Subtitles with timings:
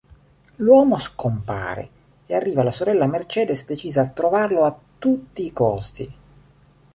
[0.55, 1.89] L'uomo scompare
[2.25, 6.11] e arriva la sorella Mercedes decisa a trovarlo a tutti i costi.